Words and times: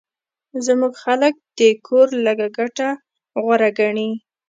زموږ 0.65 0.93
خلک 1.03 1.33
د 1.59 1.61
کور 1.87 2.07
لږه 2.25 2.47
ګټه 2.57 2.89
غوره 3.43 3.69
ګڼي 3.79 4.09